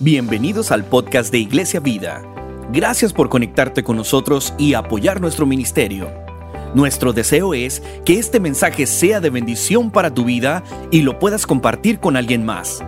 [0.00, 2.20] Bienvenidos al podcast de Iglesia Vida.
[2.72, 6.10] Gracias por conectarte con nosotros y apoyar nuestro ministerio.
[6.74, 11.46] Nuestro deseo es que este mensaje sea de bendición para tu vida y lo puedas
[11.46, 12.82] compartir con alguien más.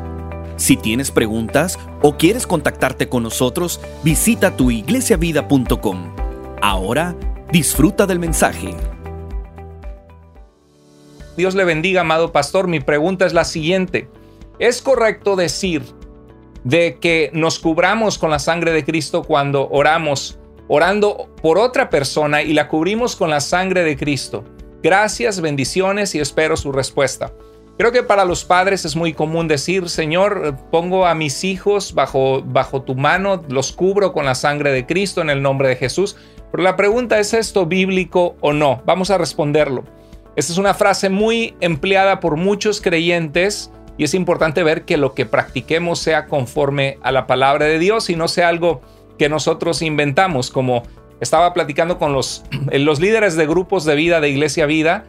[0.56, 6.12] Si tienes preguntas o quieres contactarte con nosotros, visita tuiglesiavida.com.
[6.60, 7.14] Ahora,
[7.52, 8.74] disfruta del mensaje.
[11.36, 12.66] Dios le bendiga, amado pastor.
[12.66, 14.08] Mi pregunta es la siguiente.
[14.58, 15.84] ¿Es correcto decir
[16.66, 22.42] de que nos cubramos con la sangre de Cristo cuando oramos, orando por otra persona
[22.42, 24.42] y la cubrimos con la sangre de Cristo.
[24.82, 27.32] Gracias, bendiciones y espero su respuesta.
[27.78, 32.42] Creo que para los padres es muy común decir, Señor, pongo a mis hijos bajo,
[32.42, 36.16] bajo tu mano, los cubro con la sangre de Cristo en el nombre de Jesús.
[36.50, 38.82] Pero la pregunta es esto bíblico o no.
[38.86, 39.84] Vamos a responderlo.
[40.34, 45.14] Esta es una frase muy empleada por muchos creyentes y es importante ver que lo
[45.14, 48.80] que practiquemos sea conforme a la palabra de Dios y no sea algo
[49.18, 50.82] que nosotros inventamos, como
[51.20, 55.04] estaba platicando con los, los líderes de grupos de vida de Iglesia Vida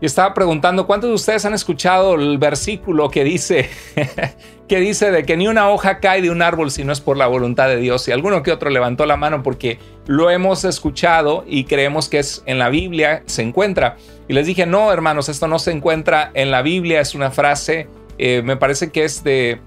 [0.00, 3.68] y estaba preguntando cuántos de ustedes han escuchado el versículo que dice
[4.68, 7.16] que dice de que ni una hoja cae de un árbol si no es por
[7.16, 8.06] la voluntad de Dios.
[8.06, 12.42] Y alguno que otro levantó la mano porque lo hemos escuchado y creemos que es
[12.46, 13.96] en la Biblia se encuentra.
[14.28, 17.88] Y les dije, "No, hermanos, esto no se encuentra en la Biblia, es una frase
[18.18, 19.60] eh, me parece que es de,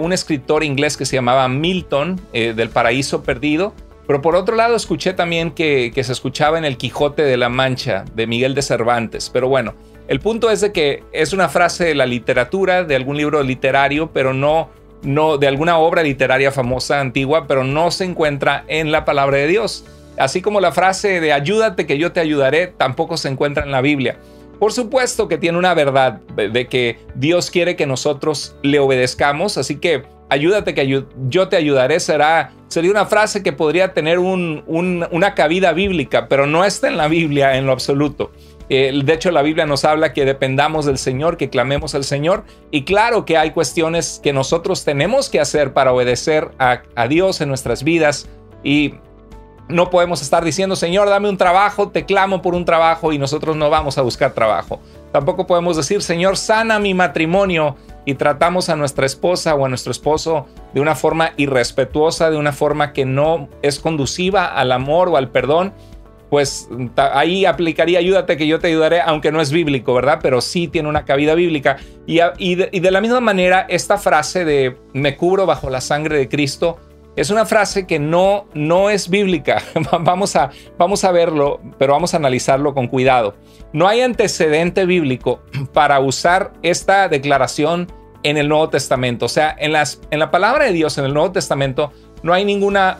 [0.00, 3.74] un escritor inglés que se llamaba Milton, eh, del Paraíso Perdido.
[4.06, 8.04] Pero por otro lado, escuché también que, se escuchaba en El Quijote de la Mancha,
[8.14, 9.30] de Miguel de Cervantes.
[9.30, 9.74] Pero bueno,
[10.08, 14.10] el punto es de que es una frase de la literatura, de algún libro literario,
[14.12, 14.68] pero no
[15.02, 19.84] de alguna obra literaria famosa antigua, pero no se encuentra en la palabra de Dios.
[20.18, 23.80] Así como la frase de ayúdate que yo te ayudaré, tampoco se encuentra en la
[23.80, 24.18] Biblia.
[24.60, 29.76] Por supuesto que tiene una verdad de que Dios quiere que nosotros le obedezcamos, así
[29.76, 35.72] que ayúdate que yo te ayudaré será, sería una frase que podría tener una cabida
[35.72, 38.32] bíblica, pero no está en la Biblia en lo absoluto.
[38.68, 42.44] Eh, de hecho, la Biblia nos habla que dependamos del Señor, que clamemos al Señor.
[42.70, 47.40] Y claro que hay cuestiones que nosotros tenemos que hacer para obedecer a, a Dios
[47.40, 48.28] en nuestras vidas.
[48.62, 48.94] Y
[49.70, 53.56] no podemos estar diciendo, Señor, dame un trabajo, te clamo por un trabajo y nosotros
[53.56, 54.80] no vamos a buscar trabajo.
[55.12, 59.92] Tampoco podemos decir, Señor, sana mi matrimonio y tratamos a nuestra esposa o a nuestro
[59.92, 65.16] esposo de una forma irrespetuosa, de una forma que no es conduciva al amor o
[65.16, 65.72] al perdón.
[66.30, 70.20] Pues ahí aplicaría ayúdate que yo te ayudaré, aunque no es bíblico, ¿verdad?
[70.22, 71.78] Pero sí tiene una cabida bíblica.
[72.06, 72.18] Y,
[72.54, 76.28] de, y de la misma manera, esta frase de me cubro bajo la sangre de
[76.28, 76.78] Crito,
[77.16, 79.62] es una frase que no, no es bíblica.
[80.00, 83.34] vamos, a, vamos a verlo, pero vamos a analizarlo con cuidado.
[83.72, 85.40] No hay antecedente bíblico
[85.72, 87.90] para usar esta declaración
[88.22, 89.26] en el Nuevo Testamento.
[89.26, 92.44] O sea, en, las, en la palabra de Dios, en el Nuevo Testamento, no hay
[92.44, 92.98] ninguna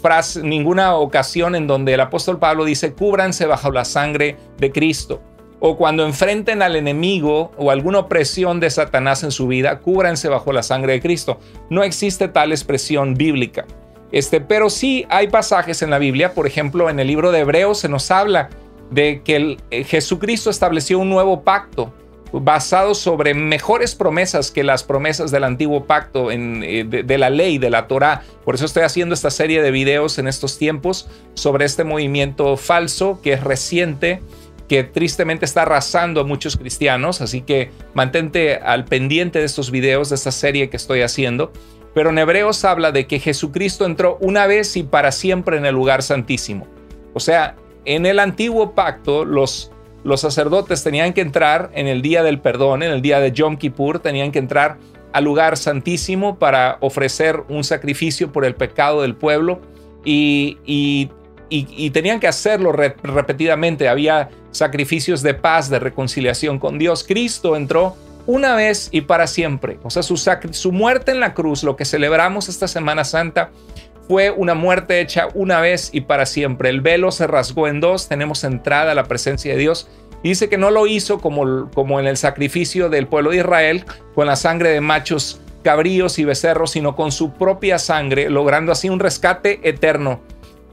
[0.00, 5.20] frase, ninguna ocasión en donde el apóstol Pablo dice, cúbranse bajo la sangre de Cristo
[5.64, 10.52] o cuando enfrenten al enemigo o alguna opresión de Satanás en su vida, cúbranse bajo
[10.52, 11.38] la sangre de Cristo.
[11.70, 13.64] No existe tal expresión bíblica.
[14.10, 17.78] Este, pero sí hay pasajes en la Biblia, por ejemplo, en el libro de Hebreos
[17.78, 18.50] se nos habla
[18.90, 21.94] de que eh, Jesucristo estableció un nuevo pacto
[22.32, 27.58] basado sobre mejores promesas que las promesas del antiguo pacto eh, de, de, la ley,
[27.58, 28.22] de la Torá.
[28.44, 33.20] Por eso estoy haciendo esta serie de videos en estos tiempos sobre este movimiento falso
[33.22, 34.20] que es reciente
[34.72, 40.08] que tristemente está arrasando a muchos cristianos, así que mantente al pendiente de estos videos,
[40.08, 41.52] de esta serie que estoy haciendo.
[41.92, 45.74] Pero en Hebreos habla de que Jesucristo entró una vez y para siempre en el
[45.74, 46.66] lugar santísimo.
[47.12, 49.70] O sea, en el antiguo pacto los,
[50.04, 53.58] los sacerdotes tenían que entrar en el día del perdón, en el día de Yom
[53.58, 54.78] Kippur, tenían que entrar
[55.12, 59.60] al lugar santísimo para ofrecer un sacrificio por el pecado del pueblo
[60.02, 61.10] y, y
[61.52, 63.88] y, tenían que hacerlo repetidamente.
[63.88, 67.04] Había sacrificios de paz, de reconciliación con Dios.
[67.06, 67.96] Cristo entró
[68.26, 69.78] una vez y para siempre.
[69.82, 73.50] O sea, su, muerte en la cruz, lo que celebramos esta Semana Santa,
[74.08, 76.70] fue una muerte hecha una vez y para siempre.
[76.70, 79.88] El velo se rasgó en dos, tenemos entrada a la presencia de Dios.
[80.22, 83.84] Y dice que no lo hizo como en el sacrificio del pueblo de Israel,
[84.14, 88.88] con la sangre de machos cabríos y becerros, sino con su propia sangre, logrando así
[88.88, 90.20] un rescate eterno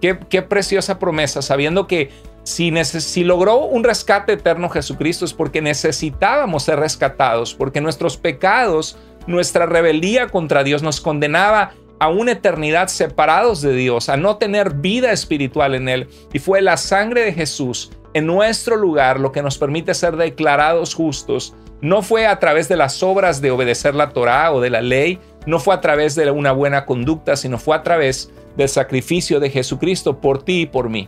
[0.02, 2.10] Qué, preciosa promesa, sabiendo que
[2.44, 8.98] si, si, logró un rescate eterno Jesucristo es porque necesitábamos ser rescatados, porque nuestros pecados,
[9.28, 14.76] nuestra rebeldía contra Dios nos condenaba a una eternidad separados de Dios, a no tener
[14.76, 16.08] vida espiritual en Él.
[16.32, 20.96] Y fue la sangre de Jesús en nuestro lugar lo que nos permite ser declarados
[20.96, 21.54] justos.
[21.82, 25.20] No fue a través de las obras de obedecer la Torá o de la ley,
[25.46, 29.50] no fue a través de una buena conducta, sino fue a través del sacrificio de
[29.50, 31.08] Jesucristo por ti y por mí.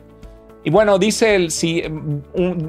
[0.64, 1.84] Y bueno, dice el, si,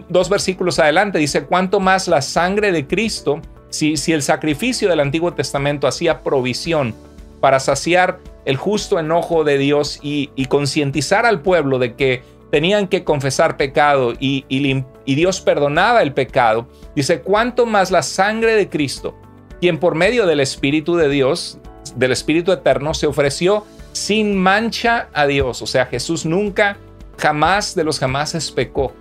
[0.08, 3.40] dos versículos adelante, dice, cuánto más la sangre de Cristo,
[3.70, 6.94] si, si el sacrificio del Antiguo Testamento hacía provisión
[7.40, 13.05] para saciar el justo enojo de Dios y, concientizar al pueblo de que tenían que
[13.05, 19.14] confesar pecado y, y, Dios perdonaba el pecado, dice, cuánto más la sangre de Cristo,
[19.61, 21.58] quien por medio del Espíritu de Dios,
[21.94, 25.62] del Espíritu Eterno, se ofreció sin mancha a Dios.
[25.62, 26.76] O sea, Jesús nunca,
[27.18, 28.92] jamás de los jamases pecó.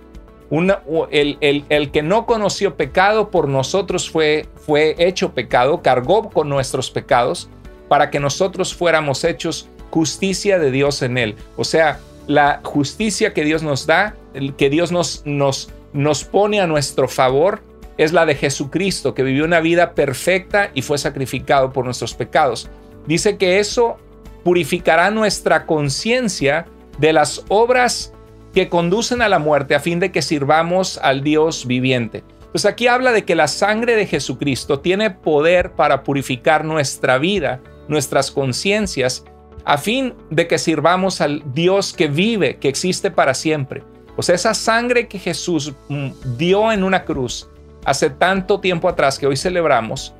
[1.10, 6.90] el, el, que no conoció pecado por nosotros fue, fue hecho pecado, cargó con nuestros
[6.90, 7.48] pecados
[7.88, 11.36] para que nosotros fuéramos hechos justicia de Dios en él.
[11.56, 14.14] O sea, la justicia que Dios nos da,
[14.56, 17.60] que Dios nos, nos, nos pone a nuestro favor,
[17.98, 22.68] es la de Jesucristo, que vivió una vida perfecta y fue sacrificado por nuestros pecados.
[23.06, 23.98] Dice que eso
[24.44, 26.66] purificará nuestra conciencia
[26.98, 28.12] de las obras
[28.54, 32.22] que conducen a la muerte a fin de que sirvamos al Dios viviente.
[32.50, 37.60] Pues aquí habla de que la sangre de Jesucristo tiene poder para purificar nuestra vida,
[37.88, 39.24] nuestras conciencias,
[39.64, 43.82] a fin de que sirvamos al Dios que vive, que existe para siempre.
[44.18, 47.48] Sea, esa sangre que Jesús mm, dio en una cruz
[47.84, 50.14] hace tanto tiempo atrás que hoy celebramos,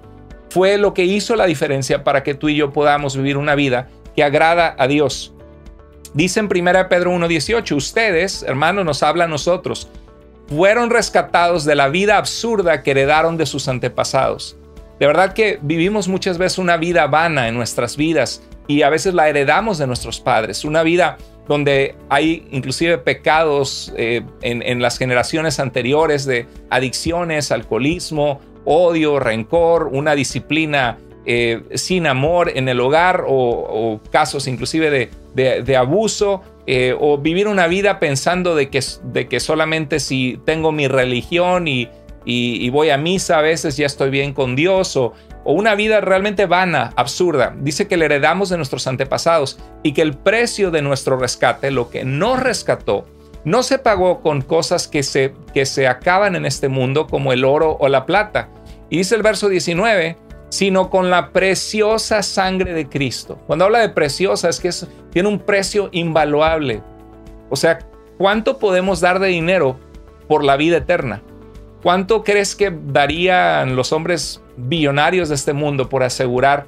[0.49, 3.89] fue lo que hizo la diferencia para que tú y yo podamos vivir una vida
[4.15, 5.33] que agrada a Dios.
[6.15, 9.89] Dice en 1 Pedro 1.18, ustedes, hermanos, nos habla a nosotros,
[10.47, 14.57] fueron rescatados de la vida absurda que heredaron de sus antepasados.
[15.01, 19.15] De verdad que vivimos muchas veces una vida vana en nuestras vidas y a veces
[19.15, 21.17] la heredamos de nuestros padres, una vida
[21.49, 29.89] donde hay inclusive pecados eh, en, en las generaciones anteriores de adicciones, alcoholismo, odio, rencor,
[29.93, 37.19] una disciplina eh, sin amor en el hogar o, casos inclusive de, abuso eh, o
[37.19, 41.89] vivir una vida pensando de que, de que solamente si tengo mi religión y,
[42.25, 45.13] y, voy a misa a veces ya estoy bien con Dios o,
[45.45, 47.55] o una vida realmente vana, absurda.
[47.59, 51.91] Dice que le heredamos de nuestros antepasados y que el precio de nuestro rescate, lo
[51.91, 53.07] que nos rescató,
[53.45, 57.45] no se pagó con cosas que se, que se acaban en este mundo como el
[57.45, 58.49] oro o la plata.
[58.89, 60.17] Y dice el verso 19,
[60.53, 63.39] sino con la preciosa sangre de Cristo.
[63.47, 64.69] Cuando habla de preciosa es que
[65.11, 66.83] tiene un precio invaluable.
[67.49, 67.79] O sea,
[68.19, 69.79] ¿cuánto podemos dar de dinero
[70.29, 71.23] por la vida eterna?
[71.83, 76.67] ¿Cuánto crees que darían los hombres billonarios de este mundo por asegurar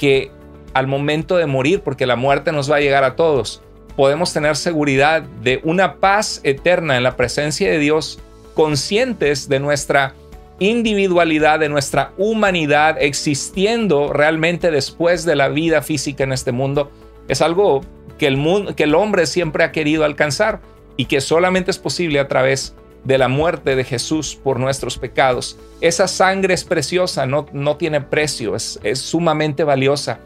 [0.00, 0.32] que
[0.74, 3.62] al momento de morir, porque la muerte nos va a llegar a todos,
[3.94, 8.18] podemos tener seguridad de una paz eterna en la presencia de Dios,
[8.54, 10.16] conscientes de nuestra
[10.62, 16.90] individualidad, de nuestra humanidad existiendo realmente después de la vida física en este mundo,
[17.28, 17.82] es algo
[18.18, 20.60] que el, mundo, que el hombre siempre ha querido alcanzar
[20.96, 22.74] y que solamente es posible a través
[23.04, 25.58] de la muerte de Jesús por nuestros pecados.
[25.80, 30.20] Esa sangre es preciosa, no, no tiene precio, es, es sumamente valiosa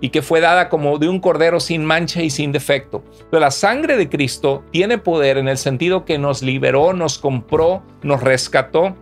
[0.00, 3.04] y que fue dada como de un cordero sin mancha y sin defecto.
[3.30, 7.82] Pero la sangre de Cristo tiene poder en el sentido que nos liberó, nos compró,
[8.02, 8.96] nos rescató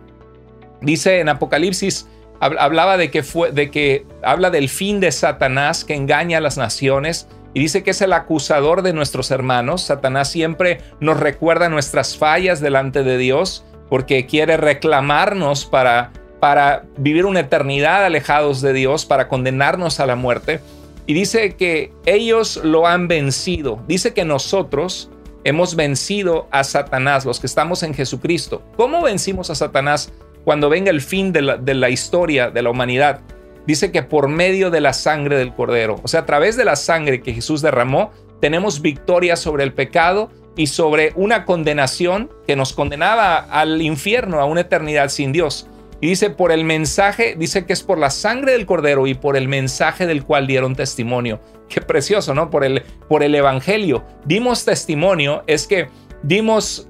[0.81, 2.07] Dice en Apocalipsis,
[2.39, 6.57] hablaba de que, fue, de que habla del fin de Satanás que engaña a las
[6.57, 9.83] naciones y dice que es el acusador de nuestros hermanos.
[9.83, 17.25] Satanás siempre nos recuerda nuestras fallas delante de Dios porque quiere reclamarnos para, para vivir
[17.25, 20.61] una eternidad alejados de Dios, para condenarnos a la muerte.
[21.05, 23.83] Y dice que ellos lo han vencido.
[23.87, 25.11] Dice que nosotros
[25.43, 28.63] hemos vencido a Satanás, los que estamos en Jesucristo.
[28.77, 30.13] ¿Cómo vencimos a Satanás?
[30.43, 33.21] Cuando venga el fin de la, historia de la humanidad,
[33.67, 36.75] dice que por medio de la sangre del cordero, o sea, a través de la
[36.75, 42.73] sangre que Jesús derramó, tenemos victoria sobre el pecado y sobre una condenación que nos
[42.73, 45.67] condenaba al infierno, a una eternidad sin Dios.
[46.01, 49.37] Y dice, por el mensaje, dice que es por la sangre del cordero y por
[49.37, 51.39] el mensaje del cual dieron testimonio.
[51.69, 52.49] Qué precioso, ¿no?
[52.49, 54.03] Por el, por el evangelio.
[54.25, 55.89] Dimos testimonio, es que
[56.23, 56.87] dimos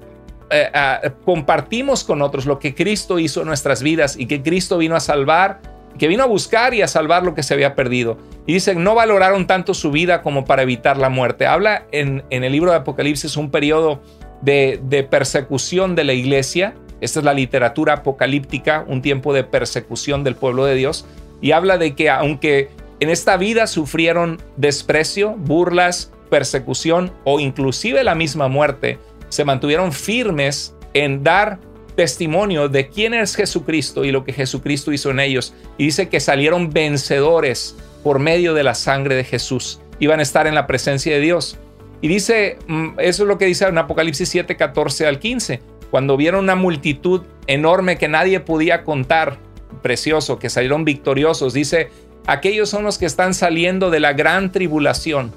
[0.52, 4.94] eh, compartimos con otros lo que Cristo hizo en nuestras vidas y que Cristo vino
[4.94, 5.60] a salvar,
[5.98, 8.18] que vino a buscar y a salvar lo que se había perdido.
[8.46, 11.46] Y dicen, no valoraron tanto su vida como para evitar la muerte.
[11.46, 14.02] Habla en, en el libro de Apocalipsis un periodo
[14.42, 16.74] de, de persecución de la iglesia.
[17.00, 21.06] Esta es la literatura apocalíptica, un tiempo de persecución del pueblo de Dios.
[21.40, 28.14] Y habla de que aunque en esta vida sufrieron desprecio, burlas, persecución o inclusive la
[28.14, 28.98] misma muerte,
[29.32, 31.58] se mantuvieron firmes en dar
[31.96, 35.54] testimonio de quién es Jesucristo y lo que Jesucristo hizo en ellos.
[35.78, 37.74] Y dice que salieron vencedores
[38.04, 39.80] por medio de la sangre de Jesús.
[40.00, 41.56] Iban a estar en la presencia de Dios.
[42.02, 46.18] Y dice, mm, eso es lo que dice en Apocalipsis 7, 14 al 15, cuando
[46.18, 49.38] vieron una multitud enorme que nadie podía contar,
[49.80, 51.88] precioso, que salieron victoriosos, dice,
[52.26, 55.32] aquellos son los que están saliendo de la gran tribulación,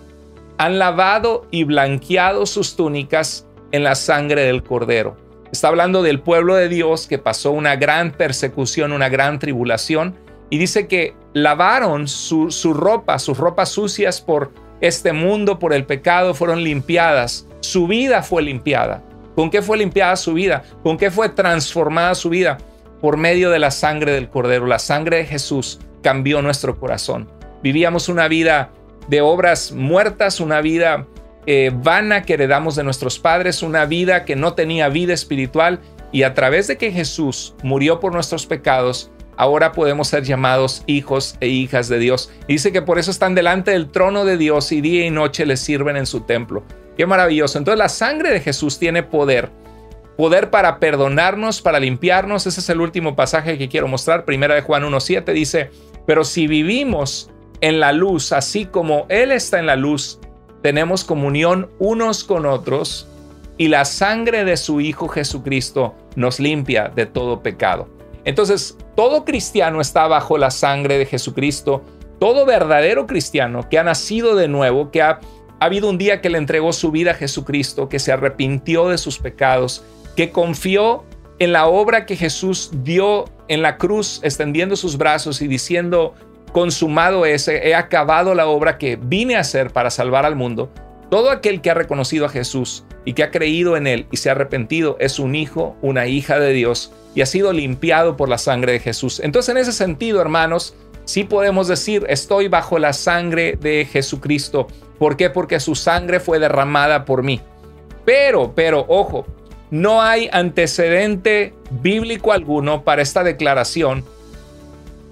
[0.57, 5.17] han lavado y blanqueado sus túnicas en la sangre del cordero.
[5.51, 10.15] Está hablando del pueblo de Dios que pasó una gran persecución, una gran tribulación,
[10.49, 16.33] y dice que lavaron su, ropa, sus ropas sucias por este mundo por el pecado
[16.33, 17.47] fueron limpiadas.
[17.61, 19.03] Su vida fue limpiada.
[19.35, 20.63] ¿Con qué fue limpiada su vida?
[20.83, 22.57] ¿Con qué fue transformada su vida?
[23.01, 24.65] Por medio de la sangre del Cordero.
[24.65, 27.29] La sangre de Jesús cambió nuestro corazón.
[27.63, 28.69] Vivíamos una vida
[29.07, 31.05] de obras muertas, una vida
[31.45, 35.79] eh, vana que heredamos de nuestros padres, una vida que no tenía vida espiritual
[36.11, 41.35] y a través de que Jesús murió por nuestros pecados, ahora podemos ser llamados hijos
[41.41, 42.31] e hijas de Dios.
[42.47, 45.59] dice que por eso están delante del trono de Dios y día y noche les
[45.59, 46.63] sirven en su templo.
[46.97, 47.57] Qué maravilloso.
[47.57, 49.51] Entonces la sangre de Jesús tiene poder.
[50.17, 52.47] Poder para perdonarnos, para limpiarnos.
[52.47, 54.23] Ese es el último pasaje que quiero mostrar.
[54.23, 55.71] Primera de Juan 1.7 dice,
[56.07, 60.19] pero si vivimos en la luz, así como Él está en la luz,
[60.65, 63.07] tenemos comunión unos con otros
[63.55, 67.87] y la sangre de su Hijo Jesucristo nos limpia de todo pecado.
[68.23, 71.83] Entonces, todo cristiano está bajo la sangre de Jesucristo.
[72.19, 75.19] Todo verdadero cristiano que ha nacido de nuevo, que ha,
[75.59, 79.19] habido un día que le entregó su vida a Jesucristo, que se arrepintió de sus
[79.19, 79.83] pecados,
[80.15, 81.03] que confió
[81.37, 86.15] en la obra que Jesús dio en la cruz, extendiendo sus brazos y diciendo,
[86.55, 90.71] consumado ese, he acabado la obra que vine a hacer para salvar al mundo.
[91.09, 94.29] Todo aquel que ha reconocido a Jesús y que ha creído en Él y se
[94.29, 98.37] ha arrepentido es un hijo, una hija de Dios y ha sido limpiado por la
[98.37, 99.19] sangre de Jesús.
[99.19, 104.67] Entonces en ese sentido, hermanos, sí podemos decir, estoy bajo la sangre de Jesucristo.
[104.97, 105.29] ¿Por qué?
[105.29, 107.41] Porque su sangre fue derramada por mí.
[108.05, 109.25] Pero, pero, ojo,
[109.71, 114.05] no hay antecedente bíblico alguno para esta declaración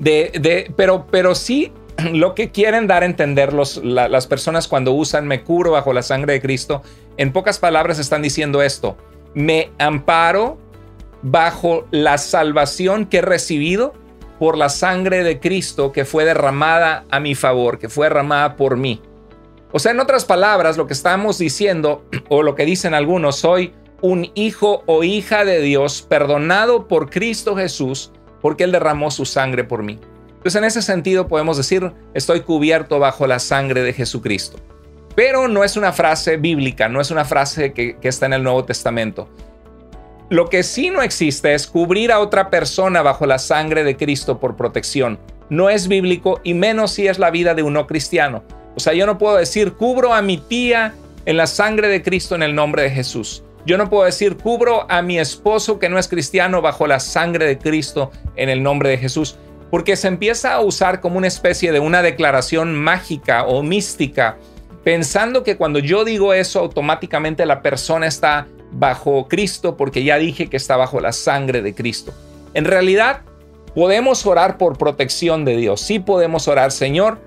[0.04, 1.72] de, pero, pero sí
[2.12, 6.34] lo que quieren dar a entender las personas cuando usan me curo bajo la sangre
[6.34, 6.82] de Cristo,
[7.18, 8.98] en pocas palabras están diciendo esto,
[9.34, 10.58] me amparo
[11.22, 13.94] bajo la salvación que he recibido
[14.40, 18.78] por la sangre de Cristo que fue derramada a mi favor, que fue derramada por
[18.78, 19.02] mí.
[19.72, 23.74] O sea, en otras palabras, lo que estamos diciendo, o lo que dicen algunos, soy
[24.02, 28.12] un hijo o hija de Dios perdonado por Cristo Jesús
[28.44, 29.98] porque Él derramó su sangre por mí.
[30.28, 34.60] Entonces, en ese sentido podemos decir, estoy cubierto bajo la sangre de Jesucristo.
[35.16, 38.66] Pero no es una frase bíblica, no es una frase que, está en el Nuevo
[38.66, 39.30] Testamento.
[40.30, 44.42] Lo que sí no existe es cubrir a otra persona bajo la sangre de Cristo
[44.42, 45.18] por protección.
[45.50, 48.44] No es bíblico y menos si es la vida de un no cristiano.
[48.76, 50.96] O sea, yo no puedo decir, cubro a mi tía
[51.26, 53.44] en la sangre de Cristo en el nombre de Jesús.
[53.66, 57.46] Yo no puedo decir, cubro a mi esposo que no es cristiano bajo la sangre
[57.46, 59.38] de Cristo en el nombre de Jesús
[59.74, 64.38] porque se empieza a usar como una especie de una declaración mágica o mística,
[64.84, 70.46] pensando que cuando yo digo eso automáticamente la persona está bajo Cristo porque ya dije
[70.46, 72.14] que está bajo la sangre de Cristo.
[72.54, 73.22] En realidad,
[73.74, 75.82] podemos orar por protección de Dios.
[75.82, 77.18] Sí podemos orar, Señor,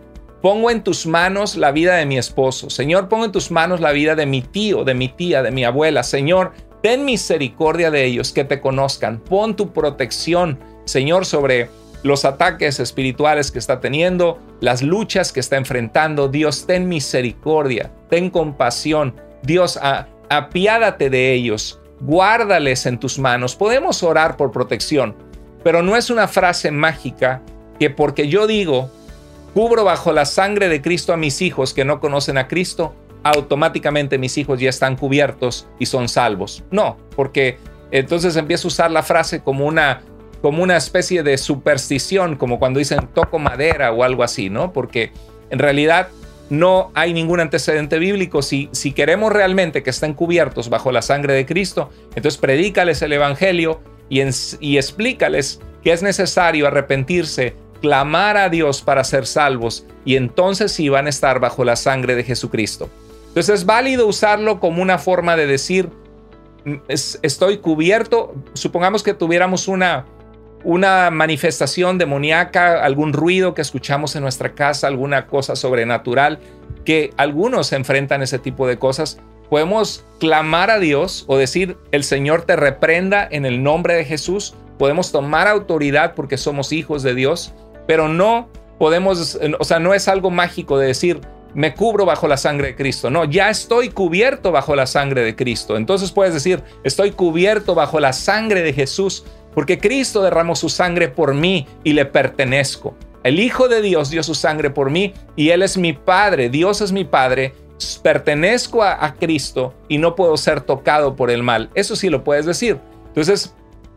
[0.46, 2.70] pongo en tus manos la vida de mi esposo.
[2.70, 5.64] Señor, pongo en tus manos la vida de mi tío, de mi tía, de mi
[5.64, 6.04] abuela.
[6.04, 6.52] Señor,
[6.84, 9.18] ten misericordia de ellos, que te conozcan.
[9.18, 11.68] Pon tu protección, Señor, sobre
[12.04, 16.28] los ataques espirituales que está teniendo, las luchas que está enfrentando.
[16.28, 19.16] Dios, ten misericordia, ten compasión.
[19.42, 19.80] Dios,
[20.30, 23.56] apiádate de ellos, guárdales en tus manos.
[23.56, 25.16] Podemos orar por protección,
[25.64, 27.42] pero no es una frase mágica
[27.80, 28.92] que porque yo digo,
[29.54, 34.18] cubro bajo la sangre de Cristo a mis hijos que no conocen a Cristo, automáticamente
[34.18, 36.64] mis hijos ya están cubiertos y son salvos.
[36.70, 37.58] No, porque
[37.90, 40.02] entonces empiezo a usar la frase como una
[40.42, 44.72] como una especie de superstición, como cuando dicen toco madera o algo así, ¿no?
[44.72, 45.10] Porque
[45.50, 46.08] en realidad
[46.50, 48.42] no hay ningún antecedente bíblico.
[48.42, 53.12] Si, si queremos realmente que estén cubiertos bajo la sangre de Cristo, entonces predícales el
[53.14, 54.20] Evangelio y,
[54.60, 60.88] y explícales que es necesario arrepentirse, clamar a Dios para ser salvos y entonces sí
[60.88, 62.88] van a estar bajo la sangre de Jesucristo.
[63.28, 65.90] Entonces es válido usarlo como una forma de decir,
[66.64, 68.34] mm, estoy cubierto.
[68.54, 70.06] Supongamos que tuviéramos una,
[70.64, 76.38] una manifestación demoníaca, algún ruido que escuchamos en nuestra casa, alguna cosa sobrenatural,
[76.84, 79.18] que algunos enfrentan ese tipo de cosas,
[79.50, 84.54] podemos clamar a Dios o decir, el Señor te reprenda en el nombre de Jesús.
[84.78, 87.54] Podemos tomar autoridad porque somos hijos de Dios,
[87.86, 91.20] pero no podemos, o sea, no es algo mágico de decir,
[91.54, 93.10] me cubro bajo la sangre de Cristo.
[93.10, 95.78] No, ya estoy cubierto bajo la sangre de Cristo.
[95.78, 99.24] Entonces puedes decir, estoy cubierto bajo la sangre de Jesús,
[99.54, 102.94] porque Cristo derramó su sangre por mí y le pertenezco.
[103.24, 106.82] El Hijo de Dios dio su sangre por mí y Él es mi Padre, Dios
[106.82, 107.54] es mi Padre,
[108.02, 111.70] pertenezco a, a Cristo y no puedo ser tocado por el mal.
[111.74, 112.78] Eso sí lo puedes decir.
[113.08, 113.54] Entonces,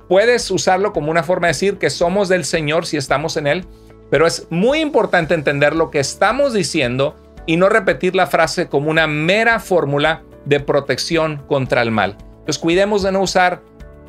[0.09, 3.65] puedes usarlo como una forma de decir que somos del Señor si estamos en Él,
[4.09, 8.89] pero es muy importante entender lo que estamos diciendo y no repetir la frase como
[8.89, 12.17] una mera fórmula de protección contra el mal.
[12.39, 13.61] Entonces cuidemos de no usar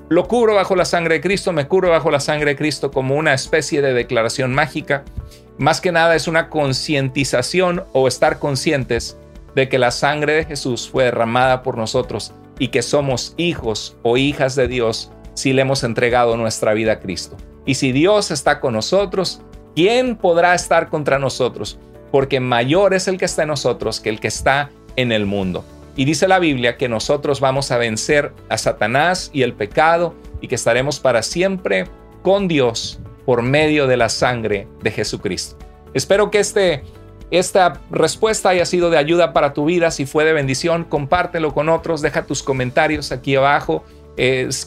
[0.08, 3.14] lo cubro bajo la sangre de Cristo, me cubro bajo la sangre de Cristo como
[3.14, 5.04] una especie de declaración mágica.
[5.58, 9.18] Más que nada es una concientización o estar conscientes
[9.54, 14.16] de que la sangre de Jesús fue derramada por nosotros y que somos hijos o
[14.16, 17.36] hijas de Dios si le hemos entregado nuestra vida a Cristo.
[17.66, 19.42] Y si Dios está con nosotros,
[19.74, 21.78] ¿quién podrá estar contra nosotros?
[22.10, 25.64] porque mayor es el que está en nosotros que el que está en el mundo.
[25.96, 30.48] Y dice la Biblia que nosotros vamos a vencer a Satanás y el pecado y
[30.48, 31.86] que estaremos para siempre
[32.22, 35.56] con Dios por medio de la sangre de Jesucristo.
[35.92, 36.84] Espero que este,
[37.30, 39.90] esta respuesta haya sido de ayuda para tu vida.
[39.90, 43.84] Si fue de bendición, compártelo con otros, deja tus comentarios aquí abajo.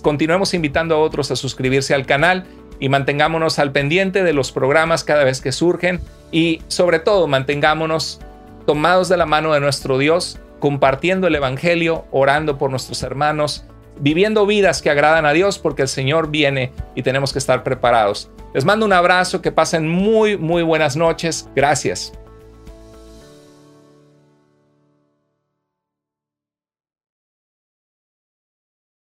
[0.01, 2.45] Continuemos invitando a otros a suscribirse al canal
[2.79, 8.19] y mantengámonos al pendiente de los programas cada vez que surgen y sobre todo mantengámonos
[8.65, 13.65] tomados de la mano de nuestro Dios, compartiendo el Evangelio, orando por nuestros hermanos,
[13.99, 18.31] viviendo vidas que agradan a Dios porque el Señor viene y tenemos que estar preparados.
[18.53, 21.49] Les mando un abrazo, que pasen muy, muy buenas noches.
[21.55, 22.13] Gracias.